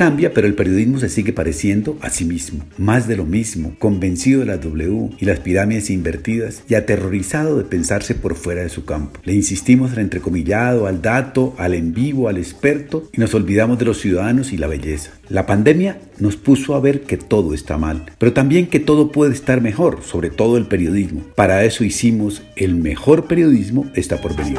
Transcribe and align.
Cambia, 0.00 0.32
pero 0.32 0.46
el 0.46 0.54
periodismo 0.54 0.98
se 0.98 1.10
sigue 1.10 1.34
pareciendo 1.34 1.98
a 2.00 2.08
sí 2.08 2.24
mismo. 2.24 2.64
Más 2.78 3.06
de 3.06 3.18
lo 3.18 3.26
mismo, 3.26 3.74
convencido 3.78 4.40
de 4.40 4.46
la 4.46 4.56
W 4.56 5.10
y 5.18 5.26
las 5.26 5.40
pirámides 5.40 5.90
invertidas 5.90 6.62
y 6.70 6.74
aterrorizado 6.74 7.58
de 7.58 7.64
pensarse 7.64 8.14
por 8.14 8.34
fuera 8.34 8.62
de 8.62 8.70
su 8.70 8.86
campo. 8.86 9.20
Le 9.24 9.34
insistimos 9.34 9.92
al 9.92 9.98
entrecomillado, 9.98 10.86
al 10.86 11.02
dato, 11.02 11.54
al 11.58 11.74
en 11.74 11.92
vivo, 11.92 12.30
al 12.30 12.38
experto 12.38 13.10
y 13.12 13.20
nos 13.20 13.34
olvidamos 13.34 13.78
de 13.78 13.84
los 13.84 14.00
ciudadanos 14.00 14.54
y 14.54 14.56
la 14.56 14.68
belleza. 14.68 15.10
La 15.28 15.44
pandemia 15.44 16.00
nos 16.18 16.36
puso 16.36 16.74
a 16.74 16.80
ver 16.80 17.02
que 17.02 17.18
todo 17.18 17.52
está 17.52 17.76
mal, 17.76 18.06
pero 18.16 18.32
también 18.32 18.68
que 18.68 18.80
todo 18.80 19.12
puede 19.12 19.34
estar 19.34 19.60
mejor, 19.60 20.02
sobre 20.02 20.30
todo 20.30 20.56
el 20.56 20.64
periodismo. 20.64 21.24
Para 21.34 21.62
eso 21.64 21.84
hicimos 21.84 22.42
el 22.56 22.74
mejor 22.74 23.26
periodismo 23.26 23.84
está 23.94 24.18
por 24.18 24.34
venir. 24.34 24.56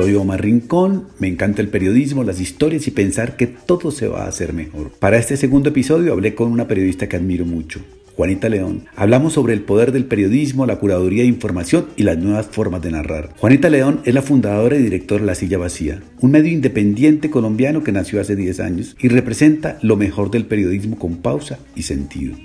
Soy 0.00 0.14
Omar 0.14 0.40
Rincón, 0.40 1.08
me 1.18 1.28
encanta 1.28 1.60
el 1.60 1.68
periodismo, 1.68 2.24
las 2.24 2.40
historias 2.40 2.86
y 2.86 2.90
pensar 2.90 3.36
que 3.36 3.46
todo 3.46 3.90
se 3.90 4.08
va 4.08 4.24
a 4.24 4.28
hacer 4.28 4.54
mejor. 4.54 4.92
Para 4.98 5.18
este 5.18 5.36
segundo 5.36 5.68
episodio 5.68 6.14
hablé 6.14 6.34
con 6.34 6.50
una 6.50 6.66
periodista 6.66 7.06
que 7.06 7.16
admiro 7.16 7.44
mucho, 7.44 7.80
Juanita 8.16 8.48
León. 8.48 8.86
Hablamos 8.96 9.34
sobre 9.34 9.52
el 9.52 9.60
poder 9.60 9.92
del 9.92 10.06
periodismo, 10.06 10.64
la 10.64 10.76
curaduría 10.76 11.24
de 11.24 11.28
información 11.28 11.88
y 11.96 12.04
las 12.04 12.16
nuevas 12.16 12.46
formas 12.46 12.80
de 12.80 12.92
narrar. 12.92 13.34
Juanita 13.36 13.68
León 13.68 14.00
es 14.06 14.14
la 14.14 14.22
fundadora 14.22 14.74
y 14.76 14.82
directora 14.82 15.20
de 15.20 15.26
La 15.26 15.34
Silla 15.34 15.58
Vacía, 15.58 16.00
un 16.22 16.30
medio 16.30 16.50
independiente 16.50 17.28
colombiano 17.28 17.84
que 17.84 17.92
nació 17.92 18.22
hace 18.22 18.36
10 18.36 18.60
años 18.60 18.96
y 18.98 19.08
representa 19.08 19.78
lo 19.82 19.98
mejor 19.98 20.30
del 20.30 20.46
periodismo 20.46 20.98
con 20.98 21.16
pausa 21.16 21.58
y 21.76 21.82
sentido. 21.82 22.36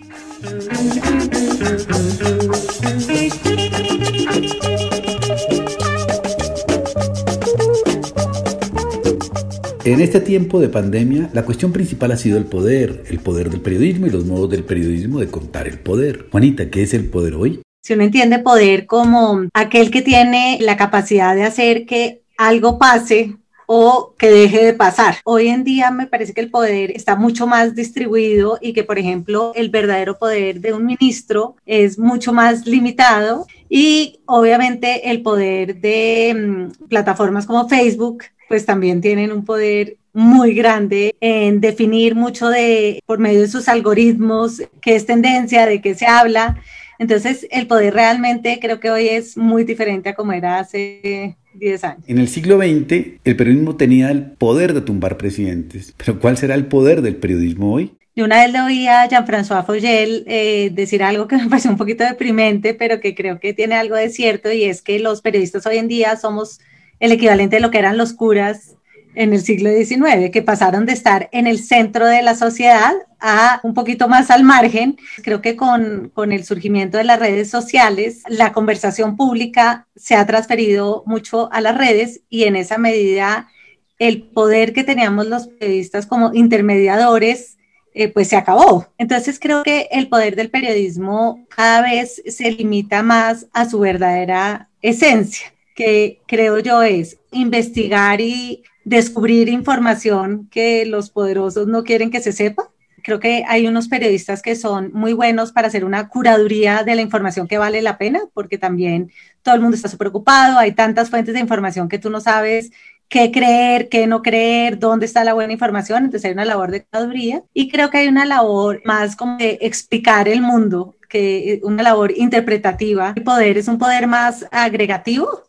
En 9.86 10.02
este 10.02 10.20
tiempo 10.20 10.60
de 10.60 10.68
pandemia, 10.68 11.30
la 11.32 11.46
cuestión 11.46 11.72
principal 11.72 12.12
ha 12.12 12.18
sido 12.18 12.40
el 12.40 12.46
poder, 12.46 13.04
el 13.08 13.20
poder 13.20 13.52
del 13.52 13.62
periodismo 13.62 14.08
y 14.08 14.10
los 14.10 14.26
modos 14.26 14.50
del 14.50 14.64
periodismo 14.64 15.20
de 15.20 15.28
contar 15.28 15.68
el 15.68 15.78
poder. 15.78 16.26
Juanita, 16.32 16.72
¿qué 16.72 16.82
es 16.82 16.96
el 16.96 17.08
poder 17.08 17.36
hoy? 17.36 17.62
Si 17.84 17.94
uno 17.94 18.02
entiende 18.02 18.40
poder 18.40 18.88
como 18.88 19.44
aquel 19.54 19.92
que 19.92 20.02
tiene 20.02 20.58
la 20.60 20.76
capacidad 20.76 21.36
de 21.36 21.44
hacer 21.44 21.86
que 21.86 22.24
algo 22.36 22.80
pase 22.80 23.36
o 23.68 24.16
que 24.18 24.32
deje 24.32 24.66
de 24.66 24.74
pasar. 24.74 25.18
Hoy 25.24 25.50
en 25.50 25.64
día 25.64 25.92
me 25.92 26.08
parece 26.08 26.34
que 26.34 26.42
el 26.42 26.50
poder 26.50 26.90
está 26.90 27.16
mucho 27.16 27.46
más 27.46 27.76
distribuido 27.76 28.58
y 28.62 28.74
que, 28.74 28.84
por 28.84 28.98
ejemplo, 28.98 29.52
el 29.54 29.70
verdadero 29.70 30.18
poder 30.18 30.62
de 30.62 30.74
un 30.74 30.86
ministro 30.86 31.58
es 31.68 32.00
mucho 32.00 32.34
más 32.34 32.66
limitado 32.66 33.46
y 33.70 34.20
obviamente 34.26 35.12
el 35.12 35.22
poder 35.22 35.80
de 35.80 36.34
mm, 36.34 36.88
plataformas 36.88 37.46
como 37.46 37.70
Facebook 37.70 38.24
pues 38.48 38.66
también 38.66 39.02
tienen 39.02 39.32
un 39.32 39.46
poder 39.46 39.98
muy 40.14 40.54
grande 40.54 41.16
en 41.20 41.60
definir 41.60 42.16
mucho 42.16 42.48
de, 42.48 43.04
por 43.06 43.20
medio 43.20 43.42
de 43.42 43.48
sus 43.50 43.68
algoritmos, 43.68 44.62
qué 44.82 44.96
es 44.96 45.06
tendencia, 45.06 45.66
de 45.66 45.82
qué 45.82 45.94
se 45.94 46.06
habla. 46.06 46.58
Entonces, 47.00 47.46
el 47.52 47.68
poder 47.68 47.94
realmente 47.94 48.60
creo 48.62 48.80
que 48.80 48.90
hoy 48.90 49.10
es 49.10 49.36
muy 49.36 49.66
diferente 49.66 50.10
a 50.10 50.16
como 50.16 50.32
era 50.32 50.60
hace 50.60 51.36
10 51.56 51.84
años. 51.84 52.04
En 52.08 52.20
el 52.20 52.30
siglo 52.30 52.58
XX, 52.58 53.20
el 53.24 53.36
periodismo 53.36 53.76
tenía 53.76 54.10
el 54.10 54.32
poder 54.32 54.74
de 54.74 54.82
tumbar 54.82 55.18
presidentes, 55.18 55.94
pero 55.98 56.20
¿cuál 56.20 56.38
será 56.38 56.56
el 56.56 56.68
poder 56.68 57.02
del 57.02 57.18
periodismo 57.18 57.74
hoy? 57.74 57.92
Yo 58.16 58.24
una 58.24 58.42
vez 58.42 58.54
le 58.54 58.62
oí 58.62 58.88
a 58.88 59.10
Jean-François 59.10 59.66
Fougel 59.66 60.24
eh, 60.28 60.72
decir 60.74 61.04
algo 61.04 61.28
que 61.28 61.36
me 61.36 61.46
pareció 61.50 61.70
un 61.72 61.78
poquito 61.78 62.06
deprimente, 62.06 62.74
pero 62.74 63.02
que 63.02 63.14
creo 63.14 63.42
que 63.42 63.54
tiene 63.54 63.76
algo 63.76 63.96
de 63.96 64.10
cierto, 64.10 64.50
y 64.52 64.64
es 64.64 64.82
que 64.82 65.00
los 65.00 65.22
periodistas 65.22 65.66
hoy 65.66 65.78
en 65.78 65.90
día 65.90 66.16
somos 66.16 66.62
el 67.00 67.12
equivalente 67.12 67.58
de 67.58 67.62
lo 67.62 67.72
que 67.72 67.80
eran 67.80 67.98
los 67.98 68.14
curas 68.14 68.76
en 69.16 69.34
el 69.34 69.42
siglo 69.42 69.70
XIX, 69.72 70.30
que 70.32 70.42
pasaron 70.42 70.86
de 70.86 70.94
estar 70.94 71.30
en 71.32 71.48
el 71.48 71.60
centro 71.60 72.06
de 72.06 72.22
la 72.22 72.36
sociedad 72.36 72.94
a 73.20 73.60
un 73.64 73.74
poquito 73.74 74.08
más 74.08 74.30
al 74.30 74.44
margen. 74.44 74.98
Creo 75.24 75.42
que 75.42 75.56
con, 75.56 76.12
con, 76.14 76.32
el 76.32 76.44
surgimiento 76.44 76.98
de 76.98 77.06
las 77.06 77.20
redes 77.20 77.50
sociales, 77.50 78.24
la 78.28 78.52
conversación 78.52 79.16
pública 79.16 79.88
se 79.96 80.16
ha 80.16 80.26
transferido 80.26 81.04
mucho 81.06 81.52
a 81.52 81.62
las 81.62 81.78
redes 81.78 82.22
y 82.30 82.44
en 82.44 82.56
esa 82.56 82.78
medida 82.78 83.50
el 83.98 84.24
poder 84.24 84.74
que 84.74 84.84
teníamos 84.84 85.28
los 85.28 85.48
periodistas 85.48 86.06
como 86.06 86.34
intermediadores, 86.34 87.58
eh, 87.94 88.10
pues 88.10 88.28
se 88.28 88.36
acabó. 88.36 88.88
Entonces 88.98 89.40
creo 89.40 89.64
que 89.64 89.88
el 89.92 90.10
poder 90.10 90.36
del 90.36 90.50
periodismo 90.50 91.46
cada 91.48 91.82
vez 91.82 92.22
se 92.28 92.52
limita 92.52 93.04
más 93.04 93.48
a 93.54 93.70
su 93.70 93.80
verdadera 93.80 94.70
esencia 94.82 95.55
que 95.76 96.22
creo 96.26 96.58
yo 96.60 96.82
es 96.82 97.20
investigar 97.32 98.22
y 98.22 98.64
descubrir 98.86 99.50
información 99.50 100.48
que 100.50 100.86
los 100.86 101.10
poderosos 101.10 101.68
no 101.68 101.84
quieren 101.84 102.10
que 102.10 102.22
se 102.22 102.32
sepa. 102.32 102.70
Creo 103.04 103.20
que 103.20 103.44
hay 103.48 103.68
unos 103.68 103.88
periodistas 103.88 104.42
que 104.42 104.56
son 104.56 104.90
muy 104.94 105.14
buenos 105.14 105.52
para 105.52 105.68
hacer 105.68 105.86
una 105.86 106.08
curaduría 106.10 106.84
de 106.84 106.96
la 106.96 107.02
información 107.02 107.48
que 107.48 107.60
vale 107.60 107.84
la 107.84 108.00
pena, 108.00 108.22
porque 108.34 108.58
también 108.58 109.12
todo 109.44 109.54
el 109.54 109.62
mundo 109.62 109.76
está 109.76 109.90
súper 109.90 110.08
ocupado, 110.08 110.58
hay 110.58 110.72
tantas 110.72 111.12
fuentes 111.12 111.36
de 111.36 111.40
información 111.40 111.88
que 111.88 112.00
tú 112.00 112.10
no 112.10 112.20
sabes 112.20 112.72
qué 113.08 113.32
creer, 113.32 113.90
qué 113.90 114.08
no 114.08 114.24
creer, 114.24 114.80
dónde 114.80 115.06
está 115.06 115.24
la 115.24 115.34
buena 115.34 115.54
información, 115.54 116.06
entonces 116.06 116.26
hay 116.26 116.32
una 116.32 116.46
labor 116.46 116.72
de 116.72 116.84
curaduría 116.86 117.44
y 117.54 117.70
creo 117.70 117.92
que 117.92 118.00
hay 118.00 118.08
una 118.08 118.26
labor 118.26 118.82
más 118.86 119.16
como 119.16 119.38
de 119.38 119.60
explicar 119.62 120.28
el 120.28 120.42
mundo, 120.42 120.96
que 121.08 121.60
una 121.64 121.84
labor 121.84 122.12
interpretativa. 122.16 123.14
El 123.16 123.24
poder 123.24 123.60
es 123.60 123.68
un 123.68 123.78
poder 123.78 124.08
más 124.08 124.48
agregativo, 124.52 125.44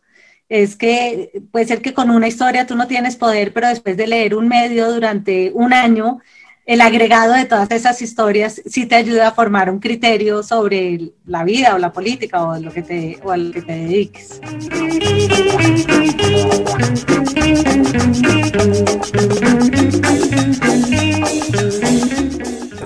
es 0.48 0.76
que 0.76 1.42
puede 1.50 1.66
ser 1.66 1.82
que 1.82 1.94
con 1.94 2.10
una 2.10 2.28
historia 2.28 2.66
tú 2.66 2.76
no 2.76 2.86
tienes 2.86 3.16
poder, 3.16 3.52
pero 3.52 3.68
después 3.68 3.96
de 3.96 4.06
leer 4.06 4.34
un 4.34 4.48
medio 4.48 4.92
durante 4.92 5.50
un 5.52 5.72
año, 5.72 6.20
el 6.66 6.80
agregado 6.80 7.32
de 7.32 7.44
todas 7.44 7.70
esas 7.70 8.02
historias 8.02 8.60
sí 8.66 8.86
te 8.86 8.96
ayuda 8.96 9.28
a 9.28 9.32
formar 9.32 9.70
un 9.70 9.78
criterio 9.78 10.42
sobre 10.42 11.12
la 11.24 11.44
vida 11.44 11.74
o 11.74 11.78
la 11.78 11.92
política 11.92 12.42
o, 12.42 12.58
lo 12.58 12.72
que 12.72 12.82
te, 12.82 13.18
o 13.22 13.30
a 13.30 13.36
lo 13.36 13.52
que 13.52 13.62
te 13.62 13.72
dediques 13.72 14.40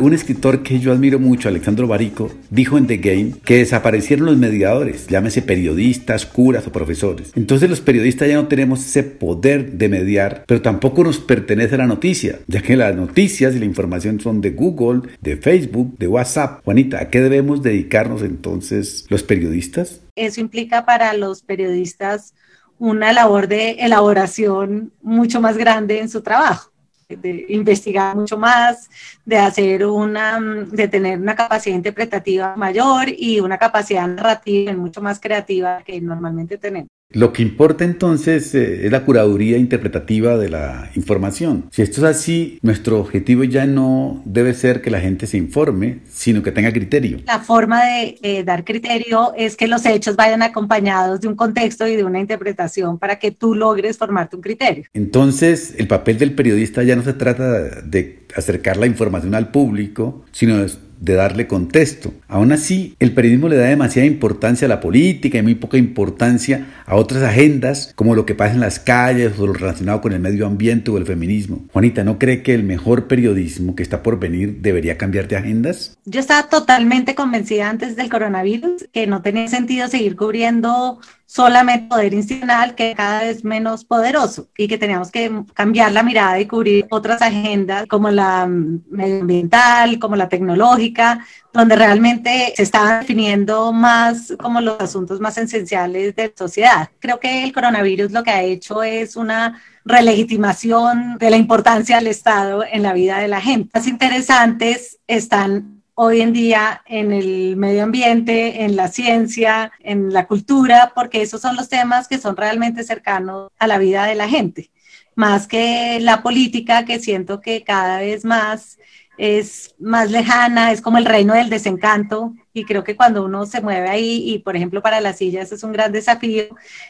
un 0.00 0.14
escritor 0.14 0.62
que 0.62 0.80
yo 0.80 0.92
admiro 0.92 1.18
mucho, 1.18 1.48
Alexandro 1.48 1.86
Barico, 1.86 2.30
dijo 2.50 2.78
en 2.78 2.86
The 2.86 2.96
Game 2.96 3.32
que 3.44 3.58
desaparecieron 3.58 4.26
los 4.26 4.36
mediadores, 4.36 5.06
llámese 5.06 5.42
periodistas, 5.42 6.26
curas 6.26 6.66
o 6.66 6.72
profesores. 6.72 7.32
Entonces 7.36 7.68
los 7.68 7.80
periodistas 7.80 8.28
ya 8.28 8.34
no 8.34 8.48
tenemos 8.48 8.84
ese 8.84 9.02
poder 9.02 9.72
de 9.72 9.88
mediar, 9.88 10.44
pero 10.46 10.62
tampoco 10.62 11.04
nos 11.04 11.18
pertenece 11.18 11.76
la 11.76 11.86
noticia, 11.86 12.40
ya 12.46 12.62
que 12.62 12.76
las 12.76 12.96
noticias 12.96 13.54
y 13.54 13.58
la 13.58 13.64
información 13.64 14.20
son 14.20 14.40
de 14.40 14.50
Google, 14.50 15.10
de 15.20 15.36
Facebook, 15.36 15.96
de 15.98 16.06
WhatsApp. 16.06 16.64
Juanita, 16.64 17.00
¿a 17.00 17.08
qué 17.08 17.20
debemos 17.20 17.62
dedicarnos 17.62 18.22
entonces 18.22 19.06
los 19.08 19.22
periodistas? 19.22 20.00
Eso 20.16 20.40
implica 20.40 20.84
para 20.84 21.12
los 21.14 21.42
periodistas 21.42 22.34
una 22.78 23.12
labor 23.12 23.46
de 23.46 23.72
elaboración 23.72 24.92
mucho 25.02 25.40
más 25.40 25.58
grande 25.58 26.00
en 26.00 26.08
su 26.08 26.22
trabajo 26.22 26.69
de 27.16 27.46
investigar 27.48 28.16
mucho 28.16 28.38
más, 28.38 28.90
de 29.24 29.38
hacer 29.38 29.84
una, 29.86 30.40
de 30.40 30.88
tener 30.88 31.18
una 31.18 31.34
capacidad 31.34 31.76
interpretativa 31.76 32.54
mayor 32.56 33.08
y 33.08 33.40
una 33.40 33.58
capacidad 33.58 34.06
narrativa 34.06 34.72
mucho 34.74 35.00
más 35.00 35.20
creativa 35.20 35.82
que 35.82 36.00
normalmente 36.00 36.58
tenemos. 36.58 36.88
Lo 37.12 37.32
que 37.32 37.42
importa 37.42 37.84
entonces 37.84 38.54
eh, 38.54 38.86
es 38.86 38.92
la 38.92 39.04
curaduría 39.04 39.58
interpretativa 39.58 40.38
de 40.38 40.48
la 40.48 40.90
información. 40.94 41.64
Si 41.72 41.82
esto 41.82 42.00
es 42.06 42.16
así, 42.16 42.60
nuestro 42.62 43.00
objetivo 43.00 43.42
ya 43.42 43.66
no 43.66 44.22
debe 44.24 44.54
ser 44.54 44.80
que 44.80 44.90
la 44.90 45.00
gente 45.00 45.26
se 45.26 45.36
informe, 45.36 45.98
sino 46.08 46.44
que 46.44 46.52
tenga 46.52 46.72
criterio. 46.72 47.18
La 47.26 47.40
forma 47.40 47.84
de 47.84 48.18
eh, 48.22 48.44
dar 48.44 48.64
criterio 48.64 49.32
es 49.36 49.56
que 49.56 49.66
los 49.66 49.84
hechos 49.86 50.14
vayan 50.14 50.42
acompañados 50.42 51.20
de 51.20 51.26
un 51.26 51.34
contexto 51.34 51.84
y 51.88 51.96
de 51.96 52.04
una 52.04 52.20
interpretación 52.20 52.96
para 52.98 53.18
que 53.18 53.32
tú 53.32 53.56
logres 53.56 53.98
formarte 53.98 54.36
un 54.36 54.42
criterio. 54.42 54.84
Entonces, 54.94 55.74
el 55.78 55.88
papel 55.88 56.16
del 56.16 56.36
periodista 56.36 56.84
ya 56.84 56.94
no 56.94 57.02
se 57.02 57.14
trata 57.14 57.82
de 57.82 58.24
acercar 58.36 58.76
la 58.76 58.86
información 58.86 59.34
al 59.34 59.50
público, 59.50 60.24
sino 60.30 60.58
de 60.58 60.70
de 61.00 61.14
darle 61.14 61.46
contexto. 61.46 62.12
Aún 62.28 62.52
así, 62.52 62.94
el 63.00 63.12
periodismo 63.12 63.48
le 63.48 63.56
da 63.56 63.64
demasiada 63.64 64.06
importancia 64.06 64.66
a 64.66 64.68
la 64.68 64.80
política 64.80 65.38
y 65.38 65.42
muy 65.42 65.54
poca 65.54 65.78
importancia 65.78 66.66
a 66.86 66.94
otras 66.94 67.22
agendas 67.22 67.92
como 67.96 68.14
lo 68.14 68.26
que 68.26 68.34
pasa 68.34 68.54
en 68.54 68.60
las 68.60 68.78
calles 68.78 69.38
o 69.38 69.46
lo 69.46 69.54
relacionado 69.54 70.00
con 70.00 70.12
el 70.12 70.20
medio 70.20 70.46
ambiente 70.46 70.90
o 70.90 70.98
el 70.98 71.06
feminismo. 71.06 71.64
Juanita, 71.72 72.04
¿no 72.04 72.18
cree 72.18 72.42
que 72.42 72.54
el 72.54 72.62
mejor 72.62 73.08
periodismo 73.08 73.74
que 73.74 73.82
está 73.82 74.02
por 74.02 74.20
venir 74.20 74.58
debería 74.60 74.98
cambiar 74.98 75.26
de 75.26 75.36
agendas? 75.36 75.98
Yo 76.04 76.20
estaba 76.20 76.48
totalmente 76.48 77.14
convencida 77.14 77.70
antes 77.70 77.96
del 77.96 78.10
coronavirus 78.10 78.88
que 78.92 79.06
no 79.06 79.22
tenía 79.22 79.48
sentido 79.48 79.88
seguir 79.88 80.16
cubriendo 80.16 81.00
solamente 81.30 81.86
poder 81.86 82.12
institucional 82.12 82.74
que 82.74 82.92
cada 82.96 83.20
vez 83.20 83.44
menos 83.44 83.84
poderoso 83.84 84.48
y 84.58 84.66
que 84.66 84.78
teníamos 84.78 85.12
que 85.12 85.30
cambiar 85.54 85.92
la 85.92 86.02
mirada 86.02 86.40
y 86.40 86.46
cubrir 86.48 86.88
otras 86.90 87.22
agendas 87.22 87.86
como 87.86 88.10
la 88.10 88.48
medioambiental, 88.48 90.00
como 90.00 90.16
la 90.16 90.28
tecnológica, 90.28 91.24
donde 91.52 91.76
realmente 91.76 92.52
se 92.56 92.64
estaban 92.64 93.02
definiendo 93.02 93.72
más 93.72 94.34
como 94.40 94.60
los 94.60 94.80
asuntos 94.80 95.20
más 95.20 95.38
esenciales 95.38 96.16
de 96.16 96.26
la 96.26 96.32
sociedad. 96.36 96.88
Creo 96.98 97.20
que 97.20 97.44
el 97.44 97.52
coronavirus 97.52 98.10
lo 98.10 98.24
que 98.24 98.32
ha 98.32 98.42
hecho 98.42 98.82
es 98.82 99.14
una 99.14 99.62
relegitimación 99.84 101.16
de 101.18 101.30
la 101.30 101.36
importancia 101.36 101.98
del 101.98 102.08
Estado 102.08 102.64
en 102.68 102.82
la 102.82 102.92
vida 102.92 103.18
de 103.18 103.28
la 103.28 103.40
gente. 103.40 103.70
Más 103.72 103.86
interesantes 103.86 104.98
están 105.06 105.79
hoy 106.02 106.22
en 106.22 106.32
día 106.32 106.80
en 106.86 107.12
el 107.12 107.56
medio 107.56 107.82
ambiente, 107.82 108.64
en 108.64 108.74
la 108.74 108.88
ciencia, 108.88 109.70
en 109.80 110.14
la 110.14 110.26
cultura, 110.26 110.92
porque 110.94 111.20
esos 111.20 111.42
son 111.42 111.56
los 111.56 111.68
temas 111.68 112.08
que 112.08 112.16
son 112.16 112.38
realmente 112.38 112.84
cercanos 112.84 113.50
a 113.58 113.66
la 113.66 113.76
vida 113.76 114.06
de 114.06 114.14
la 114.14 114.26
gente, 114.26 114.70
más 115.14 115.46
que 115.46 116.00
la 116.00 116.22
política 116.22 116.86
que 116.86 117.00
siento 117.00 117.42
que 117.42 117.64
cada 117.64 117.98
vez 117.98 118.24
más 118.24 118.78
es 119.18 119.74
más 119.78 120.10
lejana, 120.10 120.72
es 120.72 120.80
como 120.80 120.96
el 120.96 121.04
reino 121.04 121.34
del 121.34 121.50
desencanto 121.50 122.32
y 122.54 122.64
creo 122.64 122.82
que 122.82 122.96
cuando 122.96 123.22
uno 123.22 123.44
se 123.44 123.60
mueve 123.60 123.90
ahí 123.90 124.24
y 124.24 124.38
por 124.38 124.56
ejemplo 124.56 124.80
para 124.80 125.02
las 125.02 125.18
sillas 125.18 125.52
es 125.52 125.62
un 125.62 125.72
gran 125.72 125.92
desafío, 125.92 126.44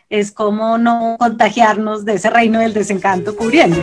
es 0.08 0.30
como 0.30 0.78
no 0.78 1.16
contagiarnos 1.18 2.04
de 2.04 2.14
ese 2.14 2.30
reino 2.30 2.60
del 2.60 2.74
desencanto 2.74 3.34
cubriendo. 3.34 3.80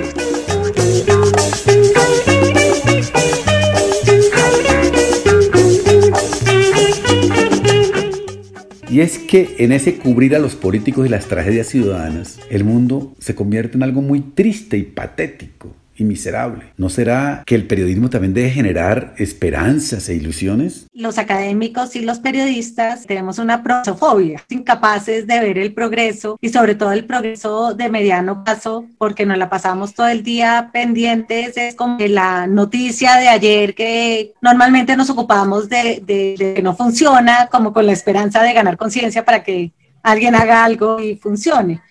Y 8.97 9.01
es 9.01 9.19
que 9.19 9.57
en 9.59 9.73
ese 9.73 9.97
cubrir 9.97 10.35
a 10.35 10.39
los 10.39 10.55
políticos 10.55 11.05
y 11.05 11.09
las 11.09 11.27
tragedias 11.27 11.67
ciudadanas, 11.67 12.39
el 12.49 12.63
mundo 12.63 13.13
se 13.19 13.35
convierte 13.35 13.77
en 13.77 13.83
algo 13.83 14.01
muy 14.01 14.21
triste 14.21 14.75
y 14.75 14.81
patético 14.81 15.75
y 15.97 16.03
miserable. 16.03 16.73
¿No 16.77 16.89
será 16.89 17.43
que 17.45 17.55
el 17.55 17.65
periodismo 17.65 18.09
también 18.09 18.33
debe 18.33 18.49
generar 18.49 19.13
esperanzas 19.17 20.09
e 20.09 20.15
ilusiones? 20.15 20.87
Los 20.93 21.17
académicos 21.17 21.95
y 21.95 22.01
los 22.01 22.19
periodistas 22.19 23.05
tenemos 23.05 23.39
una 23.39 23.63
prosofobia, 23.63 24.43
incapaces 24.49 25.27
de 25.27 25.39
ver 25.39 25.57
el 25.57 25.73
progreso 25.73 26.37
y 26.41 26.49
sobre 26.49 26.75
todo 26.75 26.91
el 26.91 27.05
progreso 27.05 27.73
de 27.73 27.89
mediano 27.89 28.43
plazo, 28.43 28.85
porque 28.97 29.25
nos 29.25 29.37
la 29.37 29.49
pasamos 29.49 29.93
todo 29.93 30.07
el 30.07 30.23
día 30.23 30.69
pendientes. 30.71 31.57
Es 31.57 31.75
como 31.75 31.97
la 31.99 32.47
noticia 32.47 33.15
de 33.17 33.27
ayer 33.27 33.75
que 33.75 34.33
normalmente 34.41 34.95
nos 34.95 35.09
ocupamos 35.09 35.69
de, 35.69 36.01
de 36.05 36.53
que 36.55 36.61
no 36.61 36.75
funciona, 36.75 37.47
como 37.47 37.73
con 37.73 37.85
la 37.85 37.93
esperanza 37.93 38.43
de 38.43 38.53
ganar 38.53 38.77
conciencia 38.77 39.25
para 39.25 39.43
que 39.43 39.71
alguien 40.03 40.35
haga 40.35 40.63
algo 40.63 40.99
y 41.01 41.15
funcione 41.15 41.81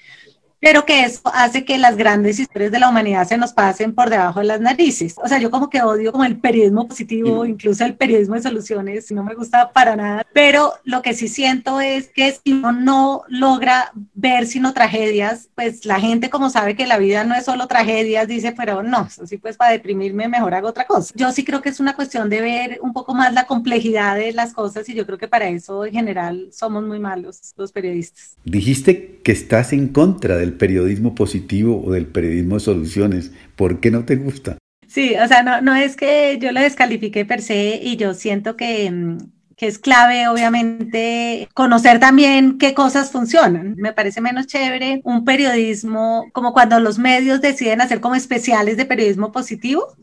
pero 0.67 0.85
que 0.85 1.05
eso 1.05 1.21
hace 1.33 1.65
que 1.65 1.79
las 1.79 1.97
grandes 1.97 2.41
historias 2.41 2.73
de 2.73 2.81
la 2.81 2.89
humanidad 2.89 3.29
se 3.29 3.37
nos 3.37 3.53
pasen 3.53 3.95
por 3.95 4.11
debajo 4.11 4.41
de 4.41 4.47
las 4.47 4.61
narices. 4.61 5.15
O 5.23 5.29
sea, 5.29 5.39
yo 5.39 5.53
como 5.53 5.71
que 5.71 5.81
odio 5.81 6.11
como 6.11 6.25
el 6.25 6.39
periodismo 6.39 6.89
positivo, 6.89 7.45
incluso 7.45 7.85
el 7.85 7.95
periodismo 7.95 8.35
de 8.35 8.43
soluciones, 8.43 9.13
no 9.13 9.23
me 9.23 9.37
gusta 9.37 9.71
para 9.71 9.95
nada, 9.95 10.27
pero 10.33 10.73
lo 10.83 11.03
que 11.03 11.15
sí 11.15 11.29
siento 11.29 11.81
es 11.81 12.09
que 12.09 12.33
si 12.33 12.53
uno 12.53 12.73
no 12.73 13.23
logra 13.29 13.93
ver 14.15 14.49
sino 14.49 14.73
tragedias, 14.73 15.51
pues 15.55 15.85
la 15.85 16.01
gente 16.01 16.31
como 16.31 16.51
sabe 16.51 16.75
que 16.75 16.89
la 16.89 16.99
vida 16.99 17.23
no 17.23 17.37
es 17.37 17.45
solo 17.45 17.69
tragedias, 17.69 18.27
dice, 18.27 18.51
pero 18.51 18.83
no, 18.83 19.09
así 19.23 19.39
pues 19.39 19.57
para 19.57 19.71
deprimirme 19.71 20.27
mejor 20.27 20.53
hago 20.55 20.67
otra 20.67 20.85
cosa. 20.85 21.15
Yo 21.17 21.31
sí 21.31 21.45
creo 21.45 21.63
que 21.63 21.69
es 21.69 21.79
una 21.79 21.95
cuestión 21.95 22.29
de 22.29 22.41
ver 22.41 22.79
un 22.83 22.93
poco 22.93 23.15
más 23.15 23.33
la 23.33 23.47
complejidad 23.47 24.17
de 24.17 24.33
las 24.33 24.53
cosas 24.53 24.89
y 24.89 24.95
yo 24.95 25.07
creo 25.07 25.19
que 25.19 25.29
para 25.29 25.49
eso 25.49 25.85
en 25.85 25.93
general 25.93 26.49
somos 26.51 26.83
muy 26.83 26.99
malos 26.99 27.55
los 27.57 27.71
periodistas. 27.71 28.37
Dijiste 28.45 29.21
que 29.23 29.31
estás 29.31 29.73
en 29.73 29.89
contra 29.89 30.37
de 30.37 30.47
del 30.47 30.56
periodismo 30.57 31.15
positivo 31.15 31.83
o 31.85 31.93
del 31.93 32.07
periodismo 32.07 32.57
de 32.57 32.61
soluciones. 32.61 33.33
¿Por 33.55 33.81
qué 33.81 33.91
no 33.91 34.05
te 34.05 34.17
gusta? 34.17 34.59
Sí, 34.87 35.15
o 35.23 35.27
sea, 35.29 35.43
no, 35.43 35.61
no 35.61 35.75
es 35.75 35.97
que 35.97 36.39
yo 36.41 36.53
lo 36.53 36.61
descalifique 36.61 37.25
per 37.25 37.43
se 37.43 37.81
y 37.83 37.97
yo 37.97 38.15
siento 38.15 38.57
que, 38.57 38.91
mm, 38.91 39.19
que 39.57 39.67
es 39.67 39.79
clave, 39.79 40.29
obviamente, 40.29 41.49
conocer 41.55 41.99
también 41.99 42.59
qué 42.59 42.75
cosas 42.75 43.11
funcionan. 43.11 43.75
Me 43.77 43.93
parece 43.93 44.21
menos 44.21 44.47
chévere 44.47 45.01
un 45.05 45.25
periodismo 45.25 46.27
como 46.33 46.53
cuando 46.53 46.79
los 46.81 46.99
medios 46.99 47.41
deciden 47.41 47.81
hacer 47.81 48.01
como 48.01 48.15
especiales 48.15 48.77
de 48.77 48.85
periodismo 48.85 49.33
positivo 49.33 49.97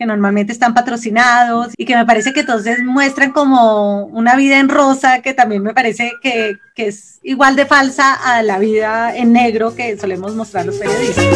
que 0.00 0.06
normalmente 0.06 0.50
están 0.50 0.72
patrocinados 0.72 1.74
y 1.76 1.84
que 1.84 1.94
me 1.94 2.06
parece 2.06 2.32
que 2.32 2.40
entonces 2.40 2.82
muestran 2.82 3.32
como 3.32 4.06
una 4.06 4.34
vida 4.34 4.58
en 4.58 4.70
rosa 4.70 5.20
que 5.20 5.34
también 5.34 5.62
me 5.62 5.74
parece 5.74 6.12
que, 6.22 6.56
que 6.74 6.86
es 6.86 7.18
igual 7.22 7.54
de 7.54 7.66
falsa 7.66 8.14
a 8.14 8.42
la 8.42 8.58
vida 8.58 9.14
en 9.14 9.34
negro 9.34 9.76
que 9.76 9.98
solemos 9.98 10.34
mostrar 10.34 10.64
los 10.64 10.76
periodistas. 10.76 11.26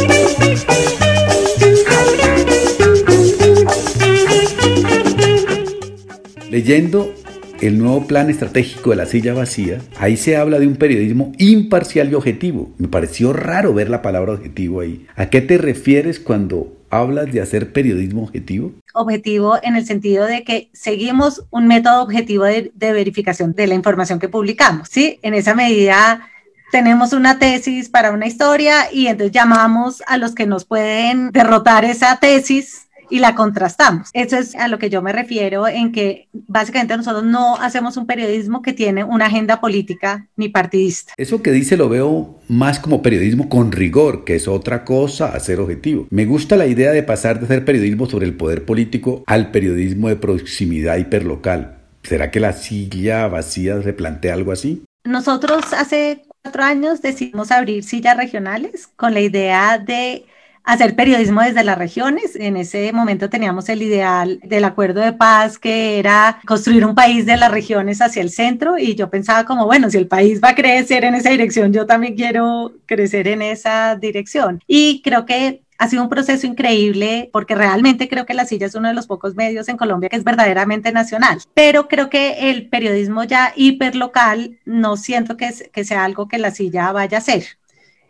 Leyendo 6.48 7.12
el 7.60 7.78
nuevo 7.78 8.06
plan 8.06 8.30
estratégico 8.30 8.90
de 8.90 8.96
la 8.96 9.04
silla 9.04 9.34
vacía, 9.34 9.80
ahí 9.98 10.16
se 10.16 10.38
habla 10.38 10.58
de 10.58 10.66
un 10.66 10.76
periodismo 10.76 11.32
imparcial 11.36 12.10
y 12.10 12.14
objetivo. 12.14 12.72
Me 12.78 12.88
pareció 12.88 13.34
raro 13.34 13.74
ver 13.74 13.90
la 13.90 14.00
palabra 14.00 14.32
objetivo 14.32 14.80
ahí. 14.80 15.06
¿A 15.16 15.28
qué 15.28 15.42
te 15.42 15.58
refieres 15.58 16.18
cuando 16.18 16.73
hablas 17.00 17.32
de 17.32 17.40
hacer 17.40 17.72
periodismo 17.72 18.22
objetivo? 18.22 18.72
Objetivo 18.92 19.58
en 19.62 19.76
el 19.76 19.84
sentido 19.84 20.26
de 20.26 20.44
que 20.44 20.70
seguimos 20.72 21.44
un 21.50 21.66
método 21.66 22.02
objetivo 22.02 22.44
de, 22.44 22.72
verificación 22.74 23.52
de 23.54 23.66
la 23.66 23.74
información 23.74 24.18
que 24.18 24.28
publicamos, 24.28 24.88
¿sí? 24.88 25.18
En 25.22 25.34
esa 25.34 25.54
medida 25.54 26.28
tenemos 26.70 27.12
una 27.12 27.38
tesis 27.38 27.88
para 27.88 28.12
una 28.12 28.26
historia 28.26 28.92
y 28.92 29.06
entonces 29.06 29.32
llamamos 29.32 30.02
a 30.06 30.16
los 30.16 30.34
que 30.34 30.46
nos 30.46 30.64
pueden 30.64 31.30
derrotar 31.30 31.84
esa 31.84 32.18
tesis 32.18 32.83
y 33.10 33.18
la 33.18 33.34
contrastamos. 33.34 34.10
Eso 34.12 34.36
es 34.36 34.54
a 34.54 34.68
lo 34.68 34.78
que 34.78 34.90
yo 34.90 35.02
me 35.02 35.12
refiero 35.12 35.68
en 35.68 35.92
que 35.92 36.28
básicamente 36.32 36.96
nosotros 36.96 37.24
no 37.24 37.56
hacemos 37.56 37.96
un 37.96 38.06
periodismo 38.06 38.62
que 38.62 38.72
tiene 38.72 39.04
una 39.04 39.26
agenda 39.26 39.60
política 39.60 40.28
ni 40.36 40.48
partidista. 40.48 41.12
Eso 41.16 41.42
que 41.42 41.52
dice 41.52 41.76
lo 41.76 41.88
veo 41.88 42.38
más 42.48 42.78
como 42.78 43.02
periodismo 43.02 43.48
con 43.48 43.72
rigor, 43.72 44.24
que 44.24 44.36
es 44.36 44.48
otra 44.48 44.84
cosa 44.84 45.28
a 45.28 45.40
ser 45.40 45.60
objetivo. 45.60 46.06
Me 46.10 46.26
gusta 46.26 46.56
la 46.56 46.66
idea 46.66 46.92
de 46.92 47.02
pasar 47.02 47.38
de 47.38 47.46
hacer 47.46 47.64
periodismo 47.64 48.06
sobre 48.06 48.26
el 48.26 48.34
poder 48.34 48.64
político 48.64 49.24
al 49.26 49.50
periodismo 49.50 50.08
de 50.08 50.16
proximidad 50.16 50.96
hiperlocal. 50.96 51.78
¿Será 52.02 52.30
que 52.30 52.40
la 52.40 52.52
silla 52.52 53.26
vacía 53.28 53.76
replantea 53.78 54.34
algo 54.34 54.52
así? 54.52 54.84
Nosotros 55.04 55.72
hace 55.72 56.22
cuatro 56.42 56.62
años 56.62 57.00
decidimos 57.00 57.50
abrir 57.50 57.84
sillas 57.84 58.16
regionales 58.16 58.88
con 58.96 59.14
la 59.14 59.20
idea 59.20 59.78
de 59.78 60.26
hacer 60.64 60.96
periodismo 60.96 61.42
desde 61.42 61.62
las 61.62 61.78
regiones. 61.78 62.36
En 62.36 62.56
ese 62.56 62.92
momento 62.92 63.30
teníamos 63.30 63.68
el 63.68 63.82
ideal 63.82 64.40
del 64.42 64.64
acuerdo 64.64 65.00
de 65.00 65.12
paz, 65.12 65.58
que 65.58 65.98
era 65.98 66.40
construir 66.46 66.84
un 66.84 66.94
país 66.94 67.26
de 67.26 67.36
las 67.36 67.50
regiones 67.50 68.00
hacia 68.00 68.22
el 68.22 68.30
centro, 68.30 68.78
y 68.78 68.94
yo 68.94 69.10
pensaba 69.10 69.44
como, 69.44 69.66
bueno, 69.66 69.90
si 69.90 69.98
el 69.98 70.08
país 70.08 70.40
va 70.42 70.50
a 70.50 70.54
crecer 70.54 71.04
en 71.04 71.14
esa 71.14 71.30
dirección, 71.30 71.72
yo 71.72 71.86
también 71.86 72.14
quiero 72.14 72.72
crecer 72.86 73.28
en 73.28 73.42
esa 73.42 73.96
dirección. 73.96 74.60
Y 74.66 75.02
creo 75.02 75.26
que 75.26 75.62
ha 75.78 75.88
sido 75.88 76.02
un 76.02 76.08
proceso 76.08 76.46
increíble 76.46 77.30
porque 77.32 77.54
realmente 77.54 78.08
creo 78.08 78.26
que 78.26 78.34
La 78.34 78.46
Silla 78.46 78.66
es 78.66 78.74
uno 78.74 78.88
de 78.88 78.94
los 78.94 79.06
pocos 79.06 79.34
medios 79.34 79.68
en 79.68 79.76
Colombia 79.76 80.08
que 80.08 80.16
es 80.16 80.24
verdaderamente 80.24 80.92
nacional, 80.92 81.40
pero 81.52 81.88
creo 81.88 82.08
que 82.10 82.50
el 82.50 82.68
periodismo 82.68 83.24
ya 83.24 83.52
hiperlocal 83.56 84.58
no 84.64 84.96
siento 84.96 85.36
que, 85.36 85.52
que 85.72 85.84
sea 85.84 86.04
algo 86.04 86.28
que 86.28 86.38
La 86.38 86.52
Silla 86.52 86.92
vaya 86.92 87.18
a 87.18 87.20
hacer. 87.20 87.44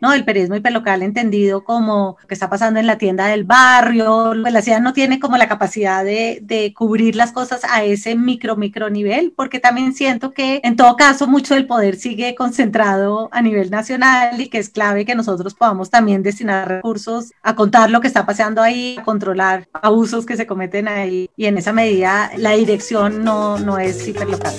¿No? 0.01 0.13
El 0.13 0.25
periodismo 0.25 0.55
hiperlocal 0.55 1.03
entendido 1.03 1.63
como 1.63 2.17
lo 2.21 2.27
que 2.27 2.33
está 2.33 2.49
pasando 2.49 2.79
en 2.79 2.87
la 2.87 2.97
tienda 2.97 3.27
del 3.27 3.43
barrio. 3.43 4.33
Pues 4.41 4.53
la 4.53 4.61
ciudad 4.61 4.81
no 4.81 4.93
tiene 4.93 5.19
como 5.19 5.37
la 5.37 5.47
capacidad 5.47 6.03
de, 6.03 6.39
de, 6.41 6.73
cubrir 6.73 7.15
las 7.15 7.31
cosas 7.31 7.61
a 7.63 7.83
ese 7.83 8.15
micro, 8.15 8.55
micro 8.55 8.89
nivel, 8.89 9.33
porque 9.35 9.59
también 9.59 9.93
siento 9.93 10.33
que 10.33 10.61
en 10.63 10.75
todo 10.75 10.95
caso 10.95 11.27
mucho 11.27 11.53
del 11.53 11.67
poder 11.67 11.95
sigue 11.95 12.35
concentrado 12.35 13.29
a 13.31 13.41
nivel 13.41 13.69
nacional 13.71 14.39
y 14.39 14.49
que 14.49 14.57
es 14.57 14.69
clave 14.69 15.05
que 15.05 15.15
nosotros 15.15 15.53
podamos 15.53 15.89
también 15.89 16.23
destinar 16.23 16.67
recursos 16.67 17.31
a 17.41 17.55
contar 17.55 17.89
lo 17.89 18.01
que 18.01 18.07
está 18.07 18.25
pasando 18.25 18.61
ahí, 18.61 18.95
a 18.99 19.03
controlar 19.03 19.67
abusos 19.73 20.25
que 20.25 20.37
se 20.37 20.47
cometen 20.47 20.87
ahí 20.87 21.29
y 21.35 21.45
en 21.45 21.57
esa 21.57 21.73
medida 21.73 22.31
la 22.37 22.51
dirección 22.51 23.23
no, 23.23 23.59
no 23.59 23.77
es 23.77 24.07
hiperlocal. 24.07 24.53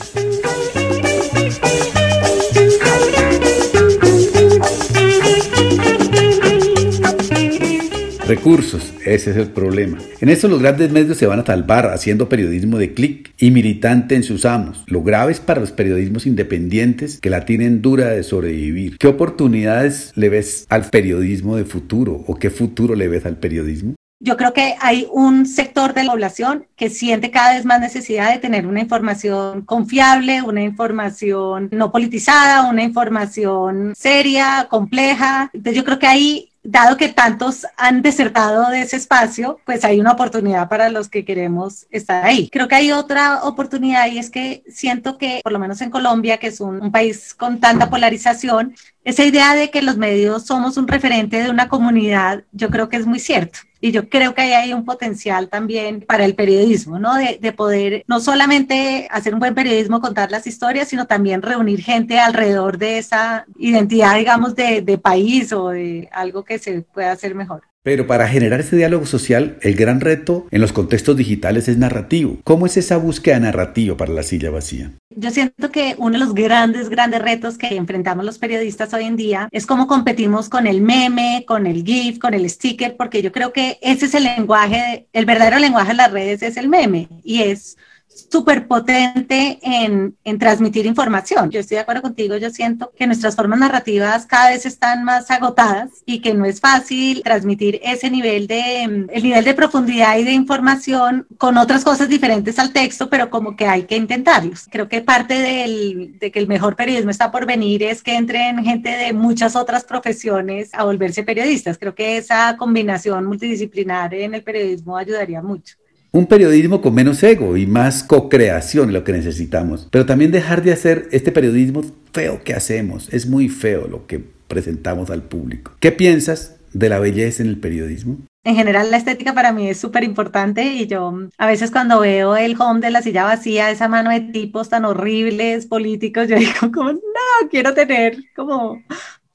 Ese 9.04 9.32
es 9.32 9.36
el 9.36 9.48
problema. 9.48 9.98
En 10.20 10.28
eso 10.28 10.46
los 10.46 10.60
grandes 10.60 10.92
medios 10.92 11.18
se 11.18 11.26
van 11.26 11.40
a 11.40 11.44
salvar 11.44 11.86
haciendo 11.86 12.28
periodismo 12.28 12.78
de 12.78 12.94
clic 12.94 13.32
y 13.38 13.50
militante 13.50 14.14
en 14.14 14.22
sus 14.22 14.44
amos. 14.44 14.84
Lo 14.86 15.02
grave 15.02 15.32
es 15.32 15.40
para 15.40 15.58
los 15.58 15.72
periodismos 15.72 16.26
independientes 16.26 17.18
que 17.20 17.28
la 17.28 17.44
tienen 17.44 17.82
dura 17.82 18.10
de 18.10 18.22
sobrevivir. 18.22 18.98
¿Qué 18.98 19.08
oportunidades 19.08 20.12
le 20.14 20.28
ves 20.28 20.64
al 20.68 20.88
periodismo 20.90 21.56
de 21.56 21.64
futuro 21.64 22.22
o 22.28 22.36
qué 22.36 22.50
futuro 22.50 22.94
le 22.94 23.08
ves 23.08 23.26
al 23.26 23.36
periodismo? 23.36 23.96
Yo 24.20 24.36
creo 24.36 24.54
que 24.54 24.76
hay 24.80 25.08
un 25.10 25.44
sector 25.44 25.92
de 25.92 26.04
la 26.04 26.12
población 26.12 26.68
que 26.76 26.88
siente 26.88 27.32
cada 27.32 27.54
vez 27.54 27.64
más 27.66 27.80
necesidad 27.80 28.32
de 28.32 28.38
tener 28.38 28.66
una 28.66 28.80
información 28.80 29.62
confiable, 29.62 30.40
una 30.40 30.62
información 30.62 31.68
no 31.72 31.92
politizada, 31.92 32.70
una 32.70 32.82
información 32.82 33.92
seria, 33.94 34.68
compleja. 34.70 35.50
Entonces 35.52 35.76
yo 35.76 35.84
creo 35.84 35.98
que 35.98 36.06
ahí 36.06 36.52
dado 36.66 36.96
que 36.96 37.08
tantos 37.08 37.66
han 37.76 38.02
desertado 38.02 38.70
de 38.70 38.82
ese 38.82 38.96
espacio, 38.96 39.61
pues 39.64 39.85
hay 39.85 40.00
una 40.00 40.12
oportunidad 40.12 40.68
para 40.68 40.88
los 40.88 41.08
que 41.08 41.25
queremos 41.25 41.87
estar 41.90 42.25
ahí. 42.25 42.49
Creo 42.50 42.66
que 42.66 42.75
hay 42.75 42.92
otra 42.92 43.44
oportunidad 43.44 44.06
y 44.08 44.18
es 44.18 44.30
que 44.30 44.64
siento 44.68 45.16
que, 45.16 45.40
por 45.42 45.52
lo 45.52 45.58
menos 45.58 45.80
en 45.80 45.90
Colombia, 45.90 46.38
que 46.38 46.49
es 46.49 46.61
un, 46.61 46.82
un 46.82 46.90
país 46.90 47.35
con 47.35 47.61
tanta 47.61 47.88
polarización, 47.88 48.75
esa 49.06 49.25
idea 49.25 49.54
de 49.54 49.70
que 49.70 49.82
los 49.82 49.96
medios 49.96 50.46
somos 50.46 50.76
un 50.76 50.88
referente 50.88 51.40
de 51.40 51.48
una 51.48 51.68
comunidad, 51.68 52.42
yo 52.50 52.70
creo 52.70 52.88
que 52.88 52.96
es 52.96 53.06
muy 53.06 53.20
cierto. 53.20 53.60
Y 53.80 53.92
yo 53.92 54.08
creo 54.08 54.34
que 54.34 54.40
ahí 54.40 54.52
hay 54.52 54.72
un 54.72 54.84
potencial 54.84 55.48
también 55.48 56.00
para 56.00 56.25
el 56.25 56.34
periodismo, 56.34 56.98
¿no? 56.98 57.14
De, 57.14 57.38
de, 57.40 57.52
poder 57.52 58.02
no 58.08 58.18
solamente 58.18 59.06
hacer 59.12 59.32
un 59.32 59.38
buen 59.38 59.54
periodismo, 59.54 60.00
contar 60.00 60.32
las 60.32 60.48
historias, 60.48 60.88
sino 60.88 61.06
también 61.06 61.42
reunir 61.42 61.84
gente 61.84 62.18
alrededor 62.18 62.78
de 62.78 62.98
esa 62.98 63.46
identidad, 63.56 64.16
digamos, 64.16 64.56
de, 64.56 64.82
de 64.82 64.98
país 64.98 65.52
o 65.52 65.68
de 65.68 66.08
algo 66.10 66.44
que 66.44 66.58
se 66.58 66.80
pueda 66.80 67.12
hacer 67.12 67.36
mejor. 67.36 67.62
Pero 67.87 68.09
para 68.09 68.26
generar 68.26 68.59
ese 68.59 68.75
diálogo 68.75 69.07
social, 69.07 69.59
el 69.62 69.76
gran 69.76 70.00
reto 70.00 70.49
en 70.50 70.61
los 70.61 70.73
contextos 70.73 71.16
digitales 71.16 71.69
es 71.69 71.78
narrativo. 71.78 72.38
¿Cómo 72.43 72.66
es 72.66 72.76
esa 72.76 72.97
búsqueda 72.97 73.38
narrativa 73.38 73.97
para 73.97 74.12
la 74.12 74.25
silla 74.25 74.50
vacía? 74.50 74.90
Yo 75.14 75.31
siento 75.31 75.71
que 75.71 75.95
uno 75.97 76.14
de 76.14 76.19
los 76.19 76.35
grandes, 76.35 76.88
grandes 76.88 77.23
retos 77.23 77.57
que 77.57 77.76
enfrentamos 77.76 78.25
los 78.25 78.38
periodistas 78.38 78.93
hoy 78.93 79.05
en 79.05 79.14
día 79.14 79.49
es 79.52 79.66
cómo 79.66 79.87
competimos 79.87 80.49
con 80.49 80.66
el 80.66 80.81
meme, 80.81 81.45
con 81.47 81.69
el 81.69 81.85
GIF, 81.85 82.19
con 82.19 82.35
el 82.35 82.50
sticker, 82.50 82.97
porque 82.97 83.23
yo 83.23 83.31
creo 83.31 83.52
que 83.52 83.78
ese 83.81 84.07
es 84.07 84.14
el 84.14 84.25
lenguaje, 84.25 85.07
el 85.12 85.25
verdadero 85.25 85.61
lenguaje 85.61 85.93
de 85.93 85.95
las 85.95 86.11
redes 86.11 86.43
es 86.43 86.57
el 86.57 86.69
meme 86.69 87.09
y 87.23 87.43
es 87.43 87.76
súper 88.16 88.66
potente 88.66 89.58
en, 89.62 90.16
en, 90.25 90.38
transmitir 90.38 90.87
información. 90.87 91.50
Yo 91.50 91.61
estoy 91.61 91.76
de 91.76 91.82
acuerdo 91.82 92.02
contigo, 92.02 92.37
yo 92.37 92.50
siento 92.50 92.92
que 92.96 93.06
nuestras 93.06 93.37
formas 93.37 93.58
narrativas 93.58 94.26
cada 94.26 94.50
vez 94.50 94.66
están 94.66 95.04
más 95.04 95.30
agotadas 95.30 95.90
y 96.06 96.20
que 96.20 96.35
no 96.35 96.44
es 96.44 96.61
fácil 96.61 97.23
transmitir 97.23 97.80
ese 97.82 98.11
nivel 98.11 98.46
de, 98.46 98.82
el 98.85 99.23
nivel 99.23 99.44
de 99.44 99.54
profundidad 99.54 100.16
y 100.18 100.25
de 100.25 100.32
información 100.32 101.26
con 101.38 101.58
otras 101.58 101.85
cosas 101.85 102.08
diferentes 102.08 102.58
al 102.58 102.73
texto, 102.73 103.08
pero 103.11 103.30
como 103.30 103.56
que 103.56 103.66
hay 103.66 103.85
que 103.85 103.96
intentarlos. 103.96 104.66
Creo 104.70 104.88
que 104.88 105.02
parte 105.02 105.35
de 105.35 106.30
que 106.30 106.38
el 106.38 106.49
mejor 106.49 106.76
periodismo 106.76 107.11
está 107.11 107.30
por 107.30 107.46
venir 107.46 107.82
es 107.82 108.02
que 108.02 108.16
entren 108.16 108.64
gente 108.64 108.90
de 108.90 109.12
muchas 109.12 109.56
otras 109.56 109.85
profesiones 109.85 110.70
a 110.73 110.85
volverse 110.85 111.23
periodistas. 111.23 111.78
Creo 111.78 111.94
que 111.94 112.16
esa 112.16 112.56
combinación 112.56 113.26
multidisciplinar 113.26 114.14
en 114.14 114.35
el 114.35 114.42
periodismo 114.42 114.96
ayudaría 114.96 115.42
mucho. 115.42 115.76
Un 116.12 116.26
periodismo 116.26 116.80
con 116.80 116.94
menos 116.94 117.22
ego 117.22 117.56
y 117.56 117.66
más 117.66 118.02
co-creación, 118.02 118.92
lo 118.92 119.04
que 119.04 119.12
necesitamos. 119.12 119.88
Pero 119.90 120.06
también 120.06 120.30
dejar 120.30 120.62
de 120.62 120.72
hacer 120.72 121.08
este 121.12 121.32
periodismo 121.32 121.82
feo 122.12 122.42
que 122.42 122.54
hacemos. 122.54 123.12
Es 123.12 123.26
muy 123.26 123.48
feo 123.48 123.86
lo 123.86 124.06
que 124.06 124.25
presentamos 124.48 125.10
al 125.10 125.22
público. 125.22 125.72
¿Qué 125.80 125.92
piensas 125.92 126.56
de 126.72 126.88
la 126.88 126.98
belleza 126.98 127.42
en 127.42 127.48
el 127.48 127.58
periodismo? 127.58 128.18
En 128.44 128.54
general, 128.54 128.92
la 128.92 128.96
estética 128.96 129.34
para 129.34 129.52
mí 129.52 129.68
es 129.68 129.80
súper 129.80 130.04
importante 130.04 130.64
y 130.64 130.86
yo 130.86 131.12
a 131.36 131.46
veces 131.48 131.72
cuando 131.72 131.98
veo 131.98 132.36
el 132.36 132.54
home 132.56 132.80
de 132.80 132.92
la 132.92 133.02
silla 133.02 133.25
vacía, 133.25 133.72
esa 133.72 133.88
mano 133.88 134.10
de 134.10 134.20
tipos 134.20 134.68
tan 134.68 134.84
horribles, 134.84 135.66
políticos, 135.66 136.28
yo 136.28 136.36
digo 136.36 136.70
como, 136.72 136.92
no, 136.92 137.48
quiero 137.50 137.75
tener 137.75 138.16
como 138.36 138.84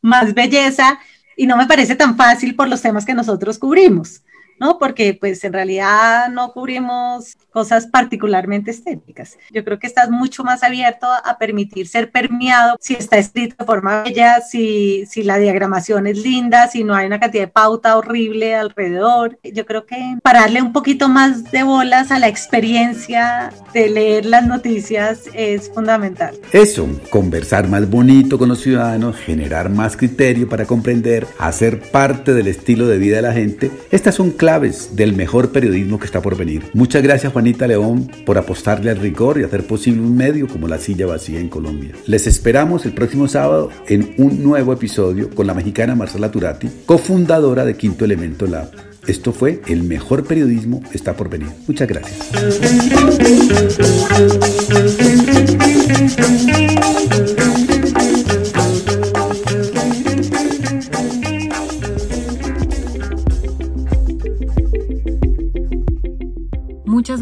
más 0.01 0.33
belleza 0.33 0.97
y 1.35 1.45
no 1.45 1.57
me 1.57 1.67
parece 1.67 1.95
tan 1.95 2.15
fácil 2.15 2.55
por 2.55 2.69
los 2.69 2.81
temas 2.81 3.05
que 3.05 3.13
nosotros 3.13 3.59
cubrimos. 3.59 4.21
¿No? 4.61 4.77
Porque 4.77 5.17
pues 5.19 5.43
en 5.43 5.53
realidad 5.53 6.29
no 6.29 6.53
cubrimos 6.53 7.35
cosas 7.51 7.87
particularmente 7.87 8.71
estéticas. 8.71 9.37
Yo 9.51 9.63
creo 9.63 9.79
que 9.79 9.87
estás 9.87 10.09
mucho 10.09 10.43
más 10.43 10.63
abierto 10.63 11.07
a 11.07 11.37
permitir 11.37 11.87
ser 11.87 12.11
permeado 12.11 12.77
si 12.79 12.93
está 12.93 13.17
escrito 13.17 13.55
de 13.59 13.65
forma 13.65 14.03
bella, 14.03 14.41
si, 14.41 15.05
si 15.05 15.23
la 15.23 15.37
diagramación 15.37 16.07
es 16.07 16.17
linda, 16.19 16.67
si 16.67 16.83
no 16.83 16.95
hay 16.95 17.07
una 17.07 17.19
cantidad 17.19 17.43
de 17.43 17.47
pauta 17.47 17.97
horrible 17.97 18.55
alrededor. 18.55 19.37
Yo 19.43 19.65
creo 19.65 19.85
que 19.85 20.17
para 20.23 20.41
darle 20.41 20.61
un 20.61 20.73
poquito 20.73 21.09
más 21.09 21.51
de 21.51 21.63
bolas 21.63 22.11
a 22.11 22.19
la 22.19 22.27
experiencia 22.27 23.51
de 23.73 23.89
leer 23.89 24.25
las 24.25 24.45
noticias 24.45 25.23
es 25.33 25.69
fundamental. 25.69 26.35
Eso, 26.51 26.87
conversar 27.09 27.67
más 27.67 27.89
bonito 27.89 28.37
con 28.37 28.49
los 28.49 28.61
ciudadanos, 28.61 29.17
generar 29.17 29.69
más 29.69 29.97
criterio 29.97 30.47
para 30.47 30.65
comprender, 30.65 31.27
hacer 31.37 31.79
parte 31.91 32.33
del 32.33 32.47
estilo 32.47 32.87
de 32.87 32.97
vida 32.97 33.17
de 33.17 33.21
la 33.21 33.33
gente, 33.33 33.71
estas 33.91 34.15
son 34.15 34.31
claves 34.31 34.95
del 34.95 35.13
mejor 35.13 35.51
periodismo 35.51 35.99
que 35.99 36.05
está 36.05 36.21
por 36.21 36.37
venir. 36.37 36.69
Muchas 36.73 37.01
gracias 37.01 37.33
Juanita 37.41 37.65
León 37.65 38.07
por 38.23 38.37
apostarle 38.37 38.91
al 38.91 38.97
rigor 38.97 39.39
y 39.39 39.43
hacer 39.43 39.65
posible 39.65 39.99
un 39.99 40.15
medio 40.15 40.47
como 40.47 40.67
La 40.67 40.77
Silla 40.77 41.07
Vacía 41.07 41.39
en 41.39 41.49
Colombia. 41.49 41.93
Les 42.05 42.27
esperamos 42.27 42.85
el 42.85 42.93
próximo 42.93 43.27
sábado 43.27 43.71
en 43.87 44.13
un 44.19 44.43
nuevo 44.43 44.71
episodio 44.73 45.31
con 45.31 45.47
la 45.47 45.55
mexicana 45.55 45.95
Marcela 45.95 46.29
Turati, 46.29 46.69
cofundadora 46.85 47.65
de 47.65 47.75
Quinto 47.75 48.05
Elemento 48.05 48.45
Lab. 48.45 48.69
Esto 49.07 49.33
fue 49.33 49.59
El 49.65 49.81
mejor 49.81 50.23
periodismo 50.23 50.83
está 50.93 51.17
por 51.17 51.31
venir. 51.31 51.49
Muchas 51.65 51.87
gracias. 51.87 52.29